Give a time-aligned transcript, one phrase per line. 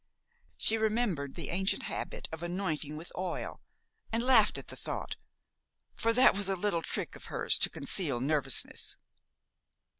[0.57, 3.61] She remembered the ancient habit of anointing with oil,
[4.11, 5.15] and laughed at the thought,
[5.93, 8.97] for that was a little trick of hers to conceal nervousness.